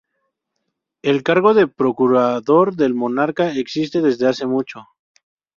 [1.03, 4.85] El cargo de procurador del monarca existe desde hace mucho.